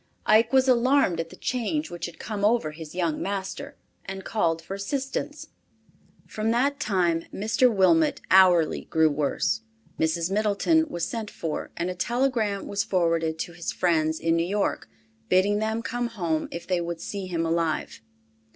Ike 0.25 0.51
was 0.51 0.67
alarmed 0.67 1.19
at 1.19 1.29
the 1.29 1.35
change 1.35 1.91
which 1.91 2.07
had 2.07 2.17
come 2.17 2.43
over 2.43 2.71
his 2.71 2.95
young 2.95 3.21
master, 3.21 3.75
and 4.03 4.23
called 4.23 4.59
for 4.59 4.73
assistance. 4.73 5.49
From 6.25 6.49
that 6.49 6.79
time 6.79 7.25
Mr. 7.31 7.71
Wilmot 7.71 8.19
hourly 8.31 8.85
grew 8.85 9.11
worse. 9.11 9.61
Mrs. 9.99 10.31
Middleton 10.31 10.89
was 10.89 11.05
sent 11.07 11.29
for, 11.29 11.69
and 11.77 11.91
a 11.91 11.93
telegram 11.93 12.65
was 12.65 12.83
forwarded 12.83 13.37
to 13.37 13.53
his 13.53 13.71
friends 13.71 14.19
in 14.19 14.35
New 14.35 14.43
York, 14.47 14.89
bidding 15.29 15.59
them 15.59 15.83
come 15.83 16.09
soon 16.15 16.47
if 16.51 16.65
they 16.65 16.81
would 16.81 16.99
see 16.99 17.27
him 17.27 17.45
alive. 17.45 18.01